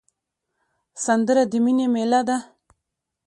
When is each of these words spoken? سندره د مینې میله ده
سندره 1.03 1.43
د 1.51 1.53
مینې 1.63 1.85
میله 1.93 2.21
ده 2.27 2.37